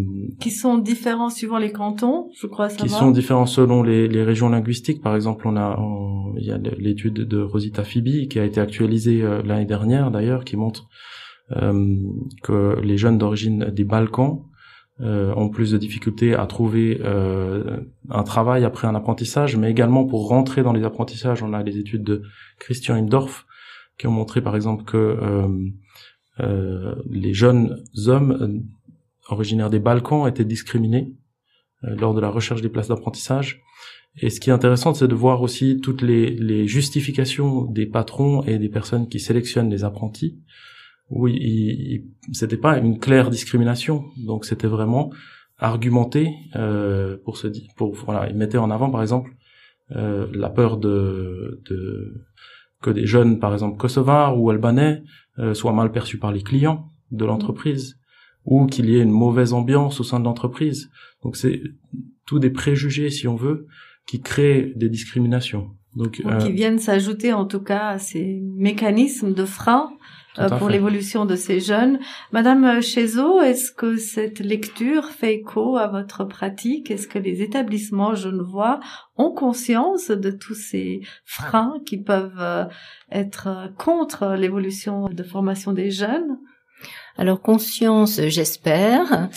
[0.42, 4.50] qui sont différents suivant les cantons, je crois Qui sont différents selon les, les, régions
[4.50, 5.02] linguistiques.
[5.02, 5.80] Par exemple, on a,
[6.38, 10.44] il y a l'étude de Rosita Phoebe qui a été actualisée euh, l'année dernière d'ailleurs,
[10.44, 10.88] qui montre
[11.50, 14.42] que les jeunes d'origine des Balkans
[15.02, 20.06] euh, ont plus de difficultés à trouver euh, un travail après un apprentissage, mais également
[20.06, 22.24] pour rentrer dans les apprentissages, on a les études de
[22.60, 23.46] Christian Hindorf
[23.98, 25.18] qui ont montré par exemple que
[27.10, 28.64] les jeunes hommes
[29.30, 31.14] originaires des Balkans étaient discriminés
[31.82, 33.62] lors de la recherche des places d'apprentissage.
[34.18, 38.44] Et ce qui est intéressant, c'est de voir aussi toutes les, les, justifications des patrons
[38.44, 40.40] et des personnes qui sélectionnent les apprentis
[41.10, 45.12] oui, c'était pas une claire discrimination, donc c'était vraiment
[45.58, 49.32] argumenté euh, pour se dire, pour voilà, il mettait en avant par exemple
[49.96, 52.26] euh, la peur de, de
[52.82, 55.04] que des jeunes, par exemple kosovars ou albanais,
[55.40, 58.00] euh, soient mal perçus par les clients de l'entreprise,
[58.44, 60.90] ou qu'il y ait une mauvaise ambiance au sein de l'entreprise.
[61.24, 61.62] Donc c'est
[62.26, 63.68] tout des préjugés, si on veut,
[64.08, 65.70] qui créent des discriminations.
[65.96, 70.15] Donc, qui viennent s'ajouter en tout cas à ces mécanismes de frein euh,
[70.58, 72.00] pour l'évolution de ces jeunes.
[72.32, 76.92] Madame Chezo, est-ce que cette lecture fait écho à votre pratique?
[76.92, 78.80] Est-ce que les établissements genevois
[79.18, 82.66] ont conscience de tous ces freins qui peuvent euh,
[83.12, 86.38] être contre l'évolution de formation des jeunes?
[87.18, 89.30] Alors conscience, j'espère.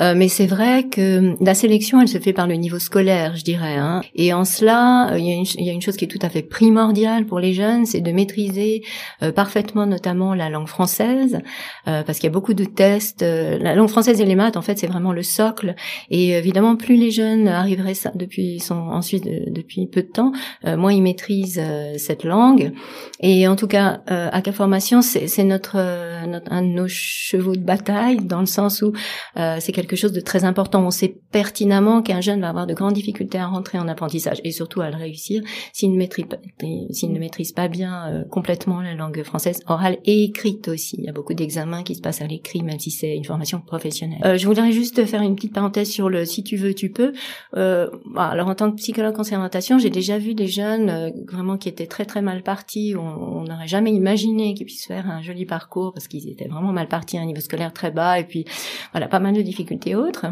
[0.00, 3.44] Euh, mais c'est vrai que la sélection, elle se fait par le niveau scolaire, je
[3.44, 3.76] dirais.
[3.76, 4.02] Hein.
[4.14, 7.26] Et en cela, euh, il y, a une, chose qui est tout à fait primordiale
[7.26, 8.82] pour les jeunes, c'est de maîtriser
[9.22, 11.40] euh, parfaitement, notamment la langue française,
[11.84, 13.22] parce qu'il y a beaucoup de tests.
[13.22, 15.74] la langue française et les maths, en fait, c'est vraiment le socle.
[16.10, 20.32] Et évidemment, plus les jeunes arriveraient ça depuis sont ensuite depuis peu de temps,
[20.64, 21.62] moins ils maîtrisent
[21.98, 22.72] cette langue.
[23.20, 27.64] Et en tout cas, à Cap Formation, c'est notre, notre, un de nos chevaux de
[27.64, 28.92] bataille, dans le sens où
[29.36, 30.84] c'est quelque chose de très important.
[30.84, 34.50] On sait pertinemment qu'un jeune va avoir de grandes difficultés à rentrer en apprentissage et
[34.50, 35.42] surtout à le réussir
[35.72, 36.38] s'il ne maîtrise pas,
[36.90, 40.96] s'il ne maîtrise pas bien euh, complètement la langue française orale et écrite aussi.
[40.98, 43.60] Il y a beaucoup d'examens qui se passent à l'écrit, même si c'est une formation
[43.60, 44.20] professionnelle.
[44.24, 47.12] Euh, je voudrais juste faire une petite parenthèse sur le si tu veux, tu peux.
[47.56, 51.58] Euh, bah, alors en tant que psychologue en sermentation, j'ai déjà vu des jeunes vraiment
[51.58, 52.94] qui étaient très très mal partis.
[52.96, 56.88] On n'aurait jamais imaginé qu'ils puissent faire un joli parcours parce qu'ils étaient vraiment mal
[56.88, 58.44] partis à un niveau scolaire très bas et puis
[58.92, 60.26] voilà pas mal de difficultés difficultés autres,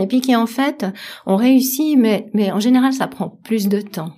[0.00, 0.86] et puis qui en fait
[1.26, 4.12] ont réussi, mais, mais en général ça prend plus de temps.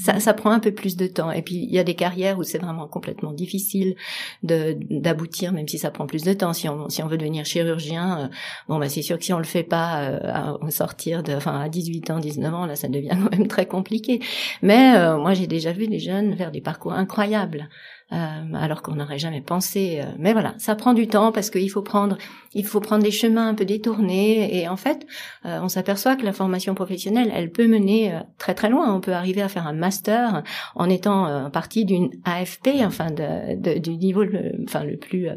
[0.00, 1.32] Ça, ça prend un peu plus de temps.
[1.32, 3.96] Et puis il y a des carrières où c'est vraiment complètement difficile
[4.44, 6.52] de d'aboutir, même si ça prend plus de temps.
[6.52, 8.28] Si on si on veut devenir chirurgien, euh,
[8.68, 11.58] bon bah c'est sûr que si on le fait pas euh, à sortir de, enfin
[11.58, 14.20] à 18 ans, 19 ans, là ça devient quand même très compliqué.
[14.62, 17.68] Mais euh, moi j'ai déjà vu des jeunes faire des parcours incroyables.
[18.10, 20.02] Alors qu'on n'aurait jamais pensé.
[20.18, 22.16] mais voilà, ça prend du temps parce qu'il faut prendre
[22.54, 25.06] il faut prendre des chemins un peu détournés et en fait,
[25.44, 28.94] euh, on s'aperçoit que la formation professionnelle, elle peut mener euh, très très loin.
[28.94, 30.42] On peut arriver à faire un master
[30.74, 35.28] en étant euh, partie d'une AFP, enfin de, du niveau le, enfin le plus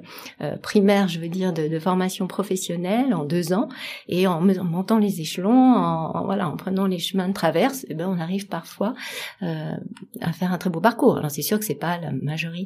[0.62, 3.68] primaire, je veux dire, de, de, formation professionnelle en deux ans
[4.08, 8.08] et en, montant les échelons, en, voilà, en prenant les chemins de traverse, eh ben
[8.08, 8.94] on arrive parfois
[9.42, 11.18] à faire un très beau parcours.
[11.18, 12.61] Alors c'est sûr que c'est pas la majorité.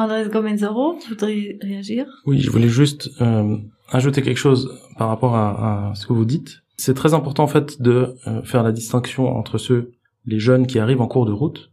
[0.00, 2.06] Andrés Gomenzoro, vous voudriez réagir?
[2.24, 3.58] Oui, je voulais juste euh,
[3.90, 6.62] ajouter quelque chose par rapport à, ce que vous dites.
[6.78, 9.92] C'est très important en fait de euh, faire la distinction entre ceux,
[10.24, 11.70] les jeunes qui arrivent en cours de route,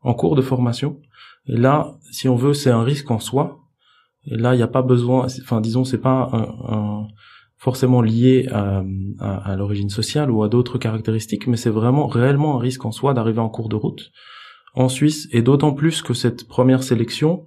[0.00, 1.00] en cours de formation.
[1.46, 3.60] Et là, si on veut, c'est un risque en soi.
[4.26, 6.30] Et là, il n'y a pas besoin, enfin disons, c'est pas
[7.58, 12.84] forcément lié à l'origine sociale ou à d'autres caractéristiques, mais c'est vraiment réellement un risque
[12.84, 14.10] en soi d'arriver en cours de route
[14.74, 17.46] en Suisse, et d'autant plus que cette première sélection,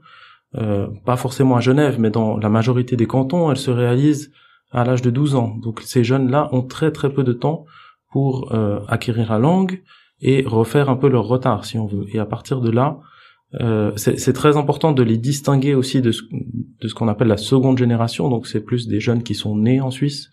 [0.56, 4.32] euh, pas forcément à Genève, mais dans la majorité des cantons, elle se réalise
[4.72, 5.56] à l'âge de 12 ans.
[5.62, 7.66] Donc ces jeunes-là ont très très peu de temps
[8.12, 9.84] pour euh, acquérir la langue
[10.22, 12.06] et refaire un peu leur retard, si on veut.
[12.14, 13.00] Et à partir de là,
[13.62, 17.38] euh, c'est très important de les distinguer aussi de ce, de ce qu'on appelle la
[17.38, 18.30] seconde génération.
[18.30, 20.30] Donc c'est plus des jeunes qui sont nés en Suisse,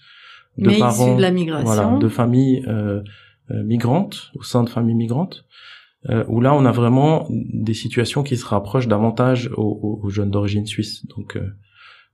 [0.59, 3.02] de parents, de la migration, voilà, de familles euh,
[3.50, 5.44] migrantes, au sein de familles migrantes,
[6.10, 10.66] euh, où là on a vraiment des situations qui se rapprochent davantage aux, jeunes d'origine
[10.66, 11.06] suisse.
[11.06, 11.48] Donc euh,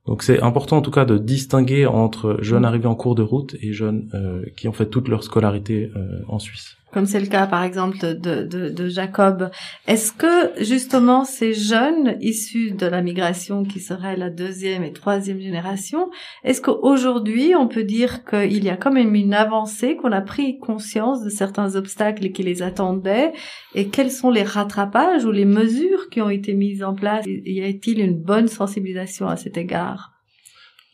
[0.07, 3.55] donc c'est important en tout cas de distinguer entre jeunes arrivés en cours de route
[3.61, 7.27] et jeunes euh, qui ont fait toute leur scolarité euh, en Suisse comme c'est le
[7.27, 9.49] cas par exemple de, de, de Jacob.
[9.87, 15.39] Est-ce que justement ces jeunes issus de la migration qui seraient la deuxième et troisième
[15.39, 16.09] génération,
[16.43, 20.59] est-ce qu'aujourd'hui on peut dire qu'il y a quand même une avancée, qu'on a pris
[20.59, 23.33] conscience de certains obstacles qui les attendaient?
[23.73, 27.25] Et quels sont les rattrapages ou les mesures qui ont été mises en place?
[27.25, 30.10] Y a-t-il une bonne sensibilisation à cet égard?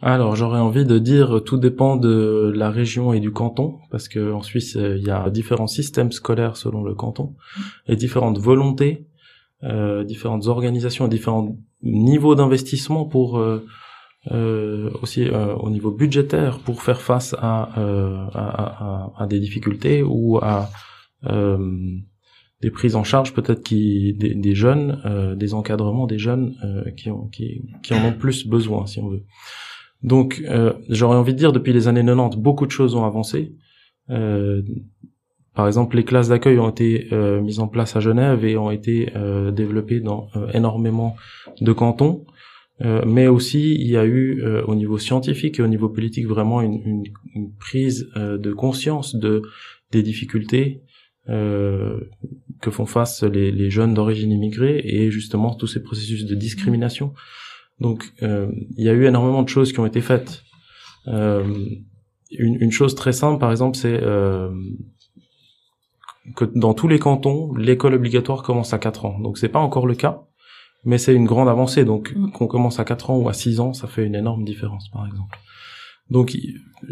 [0.01, 4.31] Alors j'aurais envie de dire tout dépend de la région et du canton parce que
[4.31, 7.35] en Suisse euh, il y a différents systèmes scolaires selon le canton
[7.87, 9.07] et différentes volontés,
[9.63, 17.33] euh, différentes organisations différents niveaux d'investissement pour euh, aussi au niveau budgétaire pour faire face
[17.39, 17.69] à,
[19.29, 20.69] des difficultés ou à
[22.61, 26.55] des prises en charge peut-être qui des, jeunes, des encadrements des jeunes
[26.97, 29.23] qui, ont, qui en ont plus besoin si on veut.
[30.03, 33.53] Donc, euh, j'aurais envie de dire, depuis les années 90, beaucoup de choses ont avancé.
[34.09, 34.61] Euh,
[35.55, 38.69] par exemple, les classes d'accueil ont été euh, mises en place à Genève et ont
[38.69, 39.11] été
[39.51, 41.15] développées dans énormément
[41.61, 42.25] de cantons.
[42.79, 47.03] Mais aussi, il y a eu au niveau scientifique et au niveau politique vraiment une,
[47.59, 49.41] prise de conscience de
[49.91, 50.83] des difficultés
[51.25, 57.15] que font face les jeunes d'origine immigrée et justement tous ces processus de discrimination
[57.79, 60.43] donc euh, il y a eu énormément de choses qui ont été faites.
[61.07, 61.43] Euh,
[62.31, 64.49] une, une, chose très simple, par exemple, c'est euh,
[66.35, 69.19] que dans tous les cantons, l'école obligatoire commence à 4 ans.
[69.19, 70.23] Donc c'est pas encore le cas,
[70.83, 71.85] mais c'est une grande avancée.
[71.85, 72.31] Donc Mm.
[72.31, 75.05] qu'on commence à 4 ans ou à 6 ans, ça fait une énorme différence, par
[75.05, 75.37] exemple.
[76.09, 76.35] Donc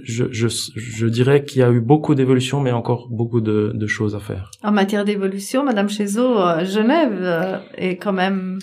[0.04, 3.88] je, je, je dirais qu'il y a eu beaucoup d'évolutions, mais encore beaucoup de, de
[3.88, 4.52] choses à faire.
[4.62, 8.60] En matière d'évolution, Madame Chézot, Genève est quand même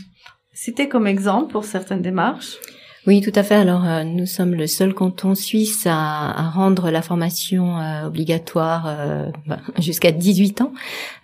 [0.53, 2.59] citée comme exemple pour certaines démarches.
[3.05, 3.57] Oui, tout à fait.
[3.57, 8.85] Alors, euh, nous sommes le seul canton suisse à, à rendre la formation euh, obligatoire
[8.87, 10.73] euh, bah, jusqu'à 18 ans.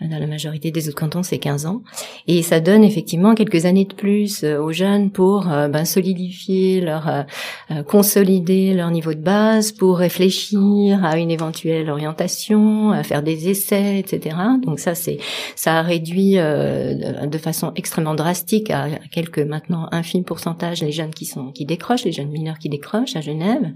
[0.01, 1.83] Dans la majorité des autres cantons, c'est 15 ans.
[2.27, 6.81] Et ça donne effectivement quelques années de plus euh, aux jeunes pour euh, ben, solidifier
[6.81, 7.23] leur, euh,
[7.71, 13.51] euh, consolider leur niveau de base, pour réfléchir à une éventuelle orientation, à faire des
[13.51, 14.37] essais, etc.
[14.65, 15.19] Donc ça, c'est
[15.55, 21.13] ça a réduit euh, de, façon extrêmement drastique à quelques maintenant infime pourcentage les jeunes
[21.13, 23.73] qui sont qui décrochent, les jeunes mineurs qui décrochent à Genève.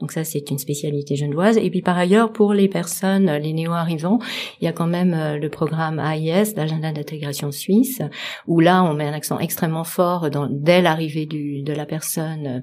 [0.00, 1.56] Donc ça, c'est une spécialité genevoise.
[1.56, 4.18] Et puis par ailleurs, pour les personnes, les néo-arrivants,
[4.60, 8.02] il y a quand même euh, le programme AIS, l'agenda d'intégration suisse,
[8.46, 12.62] où là, on met un accent extrêmement fort dès l'arrivée de la personne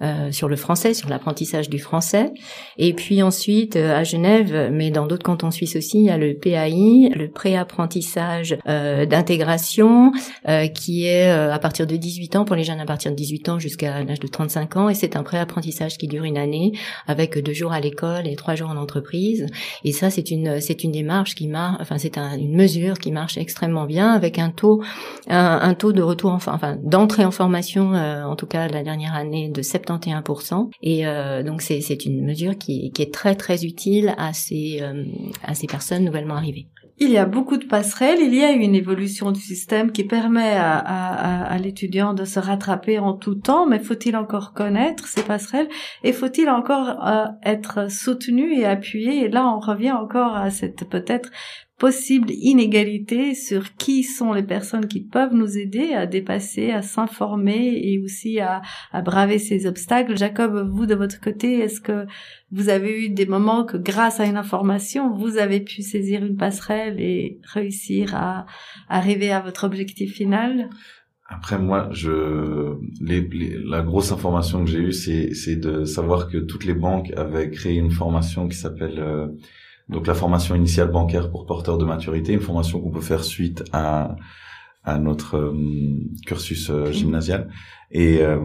[0.00, 2.32] euh, sur le français, sur l'apprentissage du français.
[2.78, 6.16] Et puis ensuite, euh, à Genève, mais dans d'autres cantons suisses aussi, il y a
[6.16, 10.12] le PAI, le pré-apprentissage euh, d'intégration,
[10.48, 13.16] euh, qui est euh, à partir de 18 ans, pour les jeunes à partir de
[13.16, 16.72] 18 ans jusqu'à l'âge de 35 ans, et c'est un pré-apprentissage qui dure une année,
[17.06, 19.46] avec deux jours à l'école et trois jours en entreprise.
[19.84, 23.10] Et ça, c'est une c'est une démarche qui marche, enfin c'est un- une mesure qui
[23.12, 24.82] marche extrêmement bien, avec un taux
[25.28, 29.48] un, taux de retour, enfin d'entrée en formation, euh, en tout cas la dernière année,
[29.48, 30.70] de 71%.
[30.82, 34.78] Et euh, donc c'est c'est une mesure qui, qui est très très utile à ces
[34.82, 35.04] euh,
[35.44, 36.66] à ces personnes nouvellement arrivées.
[37.02, 40.52] Il y a beaucoup de passerelles, il y a une évolution du système qui permet
[40.54, 45.70] à, l'étudiant de se rattraper en tout temps, mais faut-il encore connaître ces passerelles
[46.04, 49.24] et faut-il encore euh, être soutenu et appuyé?
[49.24, 51.30] Et là, on revient encore à cette peut-être
[51.80, 57.80] possible inégalité sur qui sont les personnes qui peuvent nous aider à dépasser, à s'informer
[57.82, 58.60] et aussi à,
[58.92, 60.16] à braver ces obstacles.
[60.16, 62.04] Jacob, vous de votre côté, est-ce que
[62.52, 66.36] vous avez eu des moments que grâce à une information, vous avez pu saisir une
[66.36, 68.46] passerelle et réussir à
[68.88, 70.68] arriver à votre objectif final?
[71.32, 76.38] Après moi, je les, les- la grosse information que j'ai eue, c'est de savoir que
[76.38, 79.28] toutes les banques avaient créé une formation qui s'appelle euh,
[79.90, 83.64] donc la formation initiale bancaire pour porteurs de maturité, une formation qu'on peut faire suite
[83.72, 84.16] à
[84.82, 85.52] à notre euh,
[86.26, 87.50] cursus euh, gymnasial.
[87.90, 88.40] Et euh,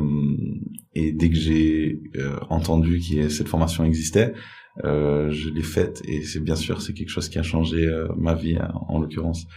[0.94, 4.34] et dès que j'ai euh, entendu que cette formation existait,
[4.84, 8.34] euh, je l'ai faite et c'est bien sûr c'est quelque chose qui a changé ma
[8.34, 9.48] vie en l'occurrence.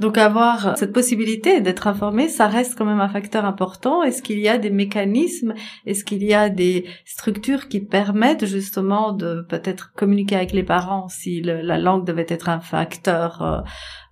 [0.00, 4.02] Donc avoir cette possibilité d'être informé, ça reste quand même un facteur important.
[4.02, 5.54] Est-ce qu'il y a des mécanismes?
[5.86, 11.08] Est-ce qu'il y a des structures qui permettent justement de peut-être communiquer avec les parents
[11.08, 13.64] si la langue devait être un facteur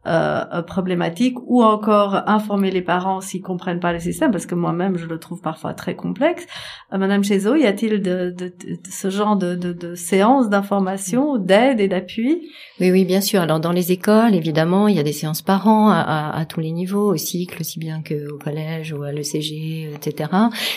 [0.07, 4.97] euh, problématique ou encore informer les parents s'ils comprennent pas le système parce que moi-même
[4.97, 6.47] je le trouve parfois très complexe.
[6.93, 11.37] Euh, Madame Chezo, y a-t-il de, de, de- de ce genre de, de, séances d'information,
[11.39, 12.49] d'aide et d'appui?
[12.81, 13.41] Oui, oui, bien sûr.
[13.41, 16.45] Alors dans les écoles, évidemment, il y a des séances par an à, à- à
[16.45, 20.31] tous les niveaux, au cycle, aussi bien qu'au collège ou à l'ECG, etc.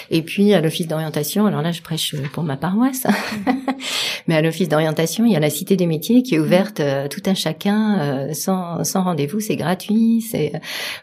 [0.09, 3.05] Et puis à l'office d'orientation, alors là je prêche pour ma paroisse,
[4.27, 7.07] mais à l'office d'orientation, il y a la Cité des métiers qui est ouverte euh,
[7.07, 10.21] tout un chacun, euh, sans, sans rendez-vous, c'est gratuit.
[10.21, 10.53] C'est,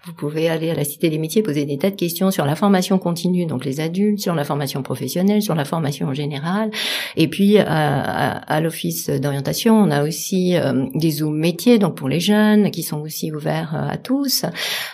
[0.06, 2.54] vous pouvez aller à la Cité des métiers, poser des tas de questions sur la
[2.56, 6.70] formation continue, donc les adultes, sur la formation professionnelle, sur la formation en général.
[7.16, 11.94] Et puis à, à- à l'office d'orientation, on a aussi euh, des zooms métiers, donc
[11.96, 14.44] pour les jeunes, qui sont aussi ouverts euh, à tous,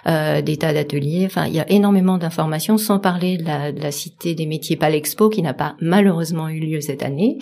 [0.07, 1.25] euh, des tas d'ateliers.
[1.27, 4.77] Enfin, il y a énormément d'informations, sans parler de la, de la cité des métiers
[4.77, 7.39] Palexpo, qui n'a pas malheureusement eu lieu cette année,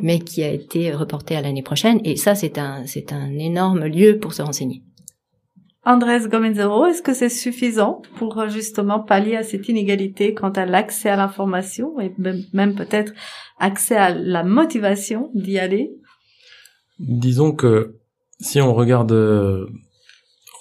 [0.00, 2.00] mais qui a été reportée à l'année prochaine.
[2.04, 4.82] Et ça, c'est un c'est un énorme lieu pour se renseigner.
[5.86, 10.64] Andrés Gomenzero, est-ce que c'est suffisant pour euh, justement pallier à cette inégalité quant à
[10.64, 12.12] l'accès à l'information et
[12.54, 13.12] même, peut-être
[13.58, 15.92] accès à la motivation d'y aller?
[16.98, 17.96] Disons que
[18.40, 19.66] si on regarde euh,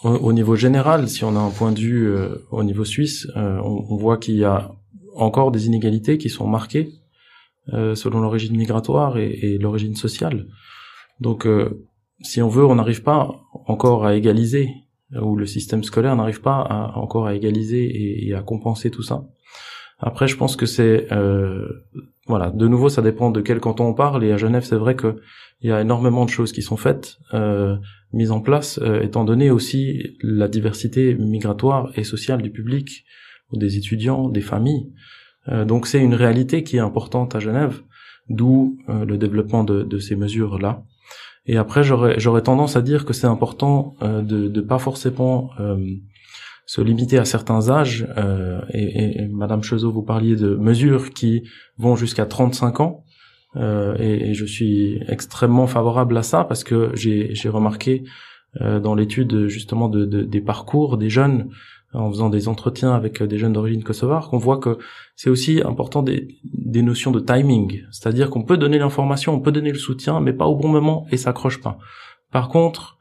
[0.04, 3.28] au, au niveau général, si on a un point de vue euh, au niveau suisse,
[3.36, 4.72] on, voit qu'il y a
[5.16, 6.92] encore des inégalités qui sont marquées
[7.68, 10.48] selon l'origine migratoire et, l'origine sociale.
[11.22, 11.48] Donc,
[12.20, 13.32] si on veut, on n'arrive pas
[13.68, 14.70] encore à égaliser,
[15.22, 19.26] ou le système scolaire n'arrive pas encore à égaliser et, à compenser tout ça.
[20.00, 21.68] Après, je pense que c'est euh,
[22.28, 24.24] voilà, de nouveau, ça dépend de quel canton on parle.
[24.24, 25.18] Et à Genève, c'est vrai que
[25.62, 27.78] il y a énormément de choses qui sont faites, euh,
[28.12, 33.06] mises en place, euh, étant donné aussi la diversité migratoire et sociale du public,
[33.54, 34.92] des étudiants, des familles.
[35.50, 37.82] Euh, donc c'est une réalité qui est importante à Genève,
[38.30, 40.84] d'où euh, le développement de, de ces mesures-là.
[41.46, 45.78] Et après, j'aurais tendance à dire que c'est important euh, de de pas forcément euh,
[46.66, 48.08] se limiter à certains âges.
[48.18, 51.44] Euh, et, et, Madame Chezot, vous parliez de mesures qui
[51.78, 53.04] vont jusqu'à 35 ans.
[53.56, 58.04] Euh, et, et, je suis extrêmement favorable à ça parce que j'ai j'ai remarqué
[58.62, 61.50] euh, dans l'étude justement de, de, des parcours des jeunes
[61.94, 64.78] en faisant des entretiens avec des jeunes d'origine kosovare qu'on voit que
[65.16, 69.52] c'est aussi important des, des notions de timing, c'est-à-dire qu'on peut donner l'information, on peut
[69.52, 71.78] donner le soutien, mais pas au bon moment et ça accroche pas.
[72.32, 72.98] Par contre,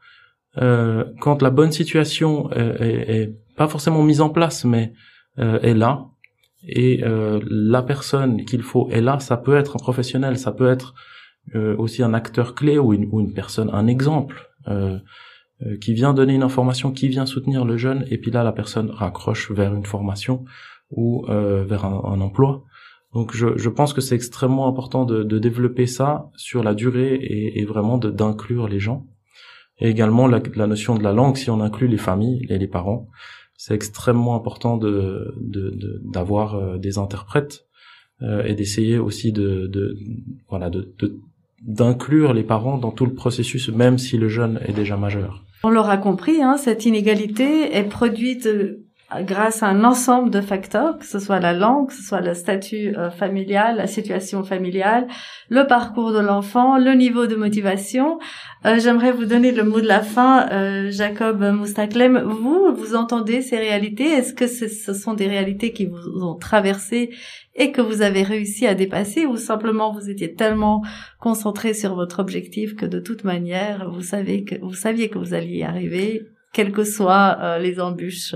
[0.61, 4.93] euh, quand la bonne situation est, est, pas forcément mise en place, mais
[5.39, 6.05] euh, est là,
[6.67, 10.69] et euh, la personne qu'il faut est là, ça peut être un professionnel, ça peut
[10.69, 10.93] être
[11.55, 14.49] euh, aussi un acteur clé ou une, ou une personne, un exemple.
[15.65, 18.51] Euh, qui vient donner une information, qui vient soutenir le jeune, et puis là la
[18.51, 20.45] personne raccroche vers une formation
[20.89, 22.63] ou euh, vers un, un, emploi.
[23.13, 27.13] Donc je, je pense que c'est extrêmement important de, de, développer ça sur la durée
[27.15, 29.05] et, et vraiment d'inclure les gens.
[29.77, 32.67] Et également la, la, notion de la langue, si on inclut les familles et les
[32.67, 33.07] parents,
[33.55, 35.35] c'est extrêmement important de
[36.11, 37.67] d'avoir de, euh, des interprètes
[38.21, 39.97] euh, et d'essayer aussi de, de
[40.49, 41.19] voilà de, de
[41.65, 45.43] d'inclure les parents dans tout le processus, même si le jeune est déjà majeur.
[45.63, 48.85] On l'aura compris, hein, cette inégalité est produite euh,
[49.21, 52.33] grâce à un ensemble de facteurs, que ce soit la langue, que ce soit le
[52.33, 55.07] statut euh, familial, la situation familiale,
[55.49, 58.19] le parcours de l'enfant, le niveau de motivation.
[58.65, 62.19] Euh, J'aimerais vous donner le mot de la fin, euh, Jacob Moustaklem.
[62.19, 64.05] Vous, vous entendez ces réalités?
[64.05, 67.11] Est-ce que ce sont des réalités qui vous ont traversé
[67.55, 70.81] et que vous avez réussi à dépasser ou simplement vous étiez tellement
[71.19, 75.35] concentré sur votre objectif que de toute manière vous savez que vous saviez que vous
[75.35, 78.35] alliez y arriver quelles que soient les embûches?